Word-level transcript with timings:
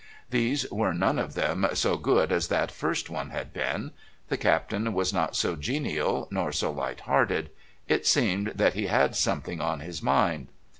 These 0.31 0.65
were, 0.71 0.95
none 0.95 1.19
of 1.19 1.35
them, 1.35 1.63
so 1.73 1.95
good 1.95 2.31
as 2.31 2.47
that 2.47 2.71
first 2.71 3.07
one 3.11 3.29
had 3.29 3.53
been. 3.53 3.91
The 4.29 4.37
Captain 4.37 4.93
was 4.95 5.13
not 5.13 5.35
so 5.35 5.55
genial, 5.55 6.27
nor 6.31 6.51
so 6.51 6.71
light 6.71 7.01
hearted; 7.01 7.51
it 7.87 8.07
seemed 8.07 8.53
that 8.55 8.73
he 8.73 8.87
had 8.87 9.15
something 9.15 9.61
on 9.61 9.81
his 9.81 10.01
mind. 10.01 10.47